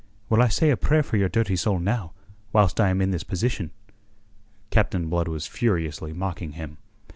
[0.31, 2.13] "Will I say a prayer for your dirty soul now,
[2.53, 3.69] whilst I am in this position?"
[4.71, 6.79] Captain Blood was furiously mocking him.